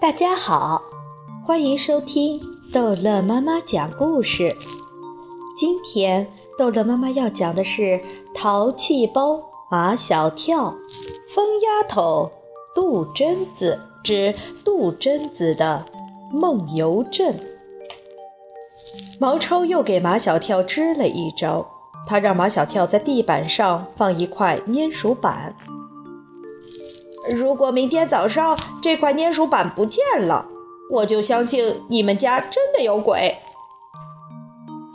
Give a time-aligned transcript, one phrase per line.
[0.00, 0.80] 大家好，
[1.42, 2.40] 欢迎收听
[2.72, 4.46] 逗乐妈妈讲故事。
[5.56, 6.24] 今天
[6.56, 7.82] 逗乐妈妈要讲的是
[8.32, 10.66] 《淘气包马小跳》，
[11.34, 12.30] 疯丫头
[12.76, 14.32] 杜真子之
[14.64, 15.84] 杜真子的
[16.30, 17.34] 梦游症。
[19.18, 21.68] 毛超又给马小跳支了一招，
[22.06, 25.56] 他让马小跳在地板上放一块粘鼠板。
[27.36, 30.46] 如果明天早上这块粘鼠板不见了，
[30.90, 33.36] 我就相信你们家真的有鬼。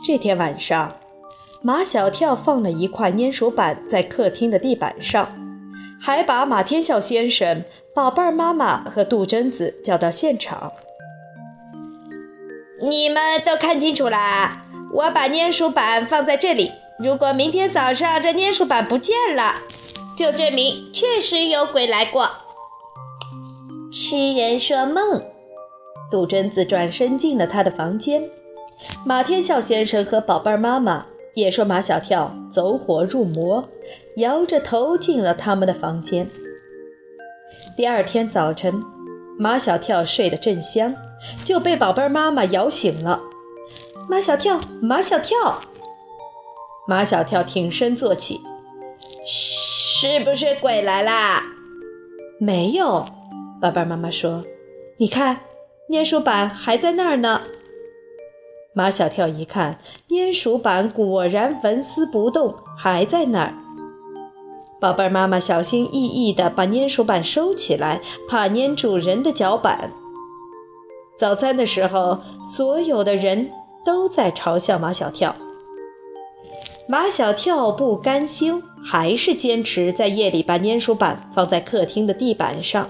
[0.04, 0.92] 这天晚上，
[1.62, 5.28] 马小跳放了一块粘鼠板在客厅的地板上，
[6.00, 10.72] 还把马天笑先生、宝贝儿妈妈和杜真子叫到现场。
[12.82, 14.64] 你们都看清楚啦！
[14.92, 19.54] 我把粘鼠板放在这里，如果明天早上这粘鼠板不见了。
[20.16, 22.28] 就证明确实有鬼来过。
[23.92, 25.22] 痴人说梦。
[26.10, 28.22] 杜真子转身进了他的房间。
[29.04, 33.68] 马天笑先生和宝贝儿妈妈也说马小跳走火入魔，
[34.16, 36.28] 摇着头进了他们的房间。
[37.76, 38.82] 第二天早晨，
[39.38, 40.94] 马小跳睡得正香，
[41.44, 43.20] 就被宝贝儿妈妈摇醒了。
[44.08, 45.60] 马小跳，马小跳，
[46.86, 48.40] 马小跳挺身坐起。
[49.24, 49.83] 嘘。
[49.96, 51.40] 是不是鬼来啦？
[52.40, 53.06] 没有，
[53.62, 54.42] 宝贝妈妈说
[54.98, 55.38] ：“你看，
[55.88, 57.40] 粘鼠板还在那儿呢。”
[58.74, 59.78] 马小跳一看，
[60.08, 63.54] 粘鼠板果然纹丝不动，还在那儿。
[64.80, 69.92] 宝贝妈妈小心翼翼地把粘鼠板收起来，怕粘住人的脚板。
[71.16, 73.48] 早餐的时候，所有的人
[73.84, 75.36] 都在嘲笑马小跳。
[76.88, 82.88] 马小跳不甘心，还是坚持在夜里把粘鼠板放在客厅的地板上。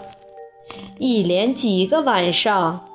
[0.98, 2.86] 一连几个晚上，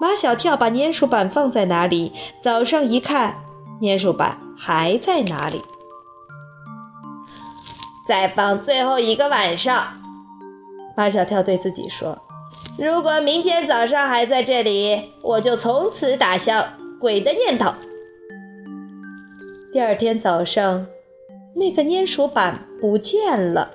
[0.00, 3.36] 马小跳把粘鼠板放在哪里，早上一看，
[3.82, 5.60] 粘鼠板还在哪里。
[8.06, 9.88] 再放最后一个晚上，
[10.96, 12.18] 马小跳对自己说
[12.78, 16.64] ：“如果明天早上还在这里，我就从此打消
[16.98, 17.70] 鬼的念头。”
[19.72, 20.86] 第二天早上，
[21.58, 23.70] 那个粘鼠板不见了。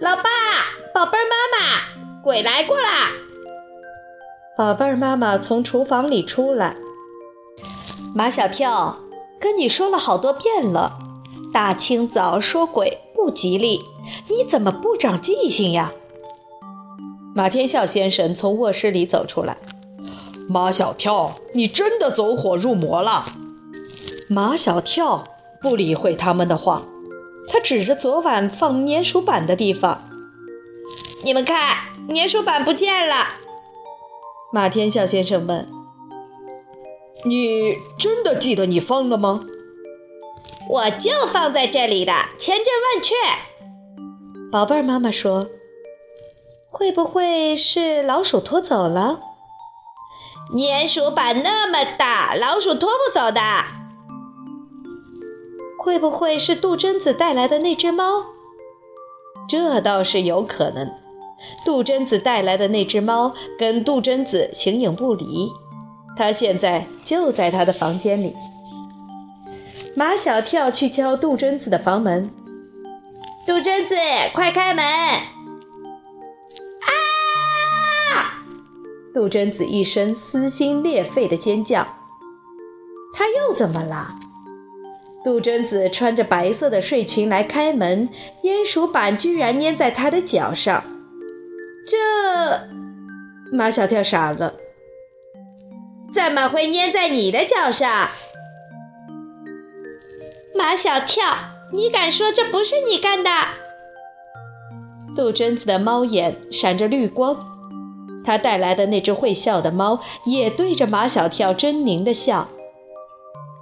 [0.00, 0.22] 老爸，
[0.92, 3.08] 宝贝儿妈妈，鬼来过啦！
[4.56, 6.76] 宝贝儿妈妈从厨房里出来。
[8.14, 8.98] 马小跳，
[9.40, 10.98] 跟你说了好多遍了，
[11.52, 13.80] 大清早说鬼不吉利，
[14.28, 15.92] 你怎么不长记性呀？
[17.34, 19.56] 马天笑先生从卧室里走出来。
[20.48, 23.24] 马小跳，你真的走火入魔了。
[24.28, 25.24] 马小跳
[25.60, 26.82] 不理会他们的话，
[27.48, 30.04] 他指着昨晚放粘鼠板的地方
[31.24, 31.78] ：“你们看，
[32.14, 33.26] 粘鼠板不见了。”
[34.52, 35.68] 马天笑先生问
[37.26, 39.44] ：“你真的记得你放了吗
[40.70, 43.14] ？”“我就放在这里的，千真万确。”
[44.52, 45.48] 宝贝儿妈妈说
[46.70, 49.20] ：“会不会是老鼠拖走了
[50.56, 53.40] ？”“粘鼠板那么大，老鼠拖不走的。”
[55.88, 58.26] 会不会是杜真子带来的那只猫？
[59.48, 60.92] 这倒是有可能。
[61.64, 65.50] 杜真子带来的那只猫跟杜真子形影不离，
[66.14, 68.36] 它现在就在他的房间里。
[69.96, 72.30] 马小跳去敲杜真子的房门
[73.48, 73.94] ：“杜真子，
[74.34, 74.84] 快开门！”
[76.84, 78.44] 啊！
[79.14, 81.86] 杜真子一声撕心裂肺的尖叫。
[83.14, 84.16] 他又怎么了？
[85.24, 88.08] 杜真子穿着白色的睡裙来开门，
[88.42, 90.82] 粘鼠板居然粘在她的脚上。
[91.86, 91.98] 这，
[93.52, 94.54] 马小跳傻了。
[96.14, 98.08] 怎么会粘在你的脚上？
[100.56, 101.34] 马小跳，
[101.72, 103.30] 你敢说这不是你干的？
[105.16, 107.36] 杜真子的猫眼闪着绿光，
[108.24, 112.48] 他带来的那只会笑的猫也对着马小跳狰狞的笑。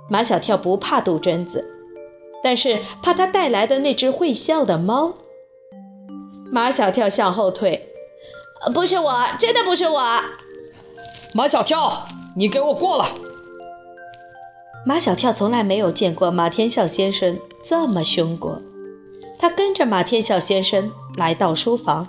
[0.08, 1.68] 马小跳不怕杜真子，
[2.42, 5.14] 但是怕他带来的那只会笑的猫。
[6.52, 7.88] 马小跳向后退，
[8.72, 10.20] 不是我，真的不是我。
[11.34, 12.04] 马小跳，
[12.36, 13.10] 你给我过来！
[14.86, 18.62] 马小跳从来没有见过马天笑先生这么凶过，
[19.38, 22.06] 他跟着马天笑先生来到书房。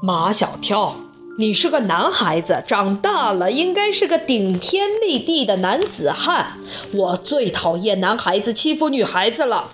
[0.00, 0.94] 马小跳。
[1.36, 6.58] 你是个男孩子，长大了应该是个顶天立地的男子汉。
[6.96, 9.70] 我最讨厌男孩子欺负女孩子了。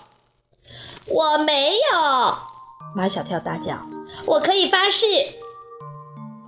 [1.09, 2.35] 我没有，
[2.95, 3.75] 马小跳大叫。
[4.27, 5.05] 我可以发誓，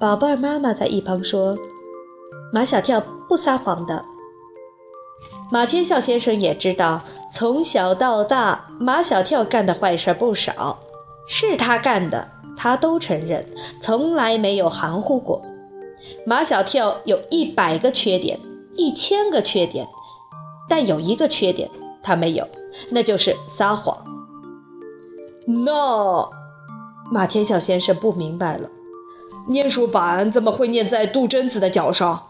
[0.01, 1.59] 宝贝儿妈妈在一旁说
[2.53, 4.05] ：“马小跳不撒谎的。”
[5.53, 10.79] 马天笑先生也知道，从小到大，马小跳干的坏事不少，
[11.29, 12.31] 是他干的，
[12.63, 13.45] 他都承认，
[13.81, 15.43] 从来没有含糊过。
[16.25, 18.39] 马小跳有一百个缺点，
[18.77, 19.85] 一千个缺点，
[20.69, 21.69] 但有一个缺点
[22.05, 22.47] 他没有，
[22.93, 24.05] 那就是撒谎。
[25.45, 26.31] 那
[27.11, 28.71] 马天笑先生不明白了，
[29.53, 32.23] 粘鼠板怎么会粘在杜真子的脚上？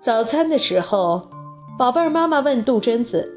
[0.00, 1.28] 早餐的时候，
[1.76, 3.28] 宝贝儿妈妈问杜真子：“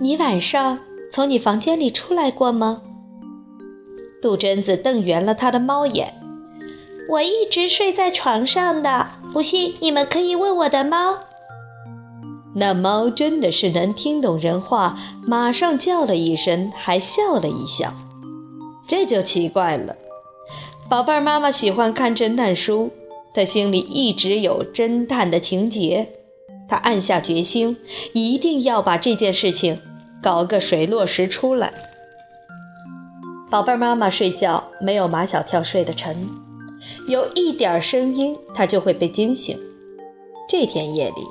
[0.00, 0.78] 你晚上
[1.10, 2.80] 从你房间里出来过吗？”
[4.26, 6.12] 杜真子瞪圆了他的猫眼。
[7.10, 11.18] 我一直睡在床上的，不信你们可以问我的猫。
[12.56, 17.94] 那猫真的是能听懂人话，马上叫了一声，还笑了一笑。
[18.88, 19.94] 这就奇怪了。
[20.90, 22.90] 宝贝儿妈妈喜欢看侦探书，
[23.32, 26.08] 她心里一直有侦探的情节，
[26.68, 27.76] 她暗下决心，
[28.12, 29.78] 一定要把这件事情
[30.20, 31.72] 搞个水落石出来。
[33.48, 36.28] 宝贝儿妈妈睡觉没有马小跳睡得沉。
[37.08, 39.56] 有一点声音，他就会被惊醒。
[40.48, 41.26] 这天夜里，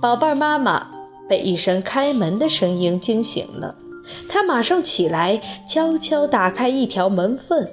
[0.00, 0.90] 宝贝儿妈妈
[1.28, 3.74] 被一声开门的声音惊醒了。
[4.28, 7.66] 她马上起来，悄悄打开一条门缝。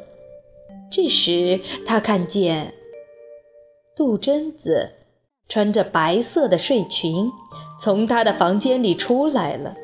[0.90, 2.74] 这时，她看见
[3.96, 4.92] 杜真子
[5.50, 7.30] 穿着白色的睡裙
[7.82, 9.76] 从她的房间里出来了。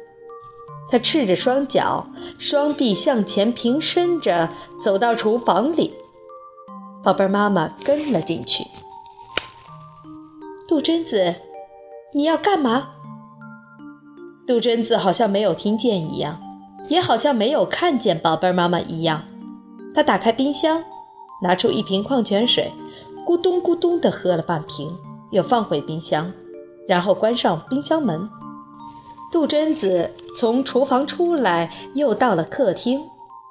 [0.93, 2.05] 他赤着双脚，
[2.37, 4.47] 双臂向前平伸着，
[4.79, 5.91] 走到厨房里。
[7.03, 8.63] 宝贝儿妈妈跟了进去。
[10.67, 11.33] 杜真子，
[12.13, 12.89] 你要干嘛？
[14.45, 16.39] 杜真子好像没有听见一样，
[16.91, 19.23] 也好像没有看见宝贝儿妈妈一样。
[19.95, 20.83] 他打开冰箱，
[21.41, 22.71] 拿出一瓶矿泉水，
[23.25, 24.95] 咕咚咕咚地喝了半瓶，
[25.31, 26.31] 又放回冰箱，
[26.87, 28.29] 然后关上冰箱门。
[29.33, 33.01] 杜真子从厨房出来，又到了客厅。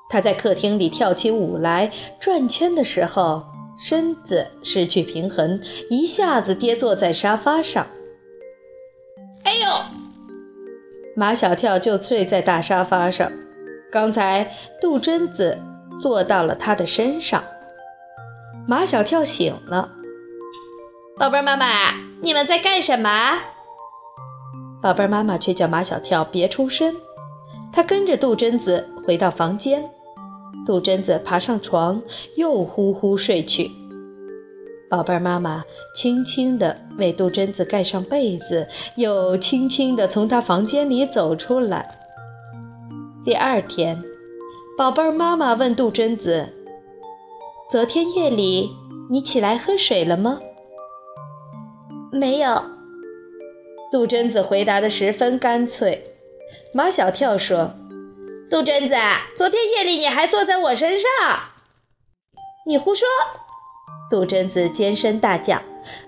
[0.09, 1.91] 她在客厅里跳起舞来，
[2.21, 3.43] 转圈的时候，
[3.77, 7.85] 身子失去平衡，一下子跌坐在沙发上。
[9.43, 9.67] 哎呦！
[11.17, 13.33] 马小跳就睡在大沙发上，
[13.91, 15.59] 刚才杜真子
[16.01, 17.43] 坐到了他的身上。
[18.69, 19.91] 马小跳醒了，
[21.19, 21.67] 宝贝儿妈妈，
[22.23, 23.41] 你们在干什么？
[24.83, 26.93] 宝贝儿妈妈却叫马小跳别出声，
[27.73, 29.89] 他跟着杜真子回到房间。
[30.67, 32.03] 杜真子爬上床，
[32.37, 33.71] 又呼呼睡去。
[34.91, 35.65] 宝贝儿妈妈
[35.95, 41.89] 轻轻地为杜真子盖上被子，又轻轻地从她房间里走出来。
[43.25, 44.03] 第二天，
[44.77, 46.49] 宝贝儿妈妈问杜真子
[47.71, 48.69] ：“昨天夜里
[49.09, 50.41] 你起来喝水了吗
[52.11, 52.61] ？”“没有。”
[53.93, 56.03] 杜真子回答的十分干脆。
[56.73, 57.75] 马小跳说。
[58.51, 58.95] 杜真子，
[59.37, 61.09] 昨天夜里你还坐在我身上，
[62.67, 63.07] 你胡说！
[64.11, 65.61] 杜真子尖声大叫：“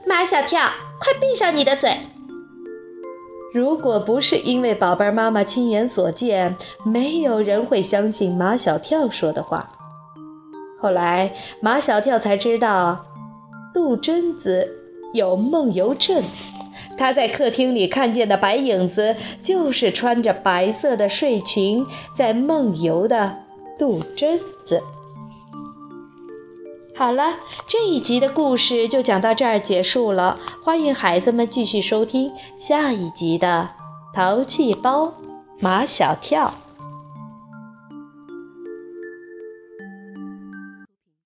[0.06, 0.60] 马小跳，
[0.98, 1.98] 快闭上你的嘴！”
[3.52, 9.70] 如果不是因为宝贝妈妈亲眼所见，没有人会相信马小跳说的话。
[10.80, 13.04] 后来马小跳才知道，
[13.74, 14.70] 杜真子
[15.12, 16.22] 有梦游症。
[16.96, 21.84] 他在客厅里看见的白影子，就是穿着白色的睡裙
[22.14, 23.38] 在梦游的
[23.78, 24.80] 杜真子。
[26.96, 27.34] 好了，
[27.66, 30.38] 这一集的故事就讲到这儿结束了。
[30.62, 33.70] 欢迎孩子们继续收听下一集的
[34.14, 35.12] 《淘气包
[35.58, 36.48] 马小跳》。